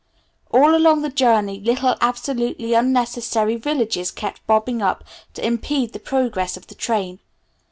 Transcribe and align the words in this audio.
All 0.49 0.73
along 0.73 1.03
the 1.03 1.11
journey 1.11 1.59
little 1.59 1.95
absolutely 2.01 2.73
unnecessary 2.73 3.55
villages 3.55 4.09
kept 4.09 4.43
bobbing 4.47 4.81
up 4.81 5.03
to 5.35 5.45
impede 5.45 5.93
the 5.93 5.99
progress 5.99 6.57
of 6.57 6.65
the 6.65 6.73
train. 6.73 7.19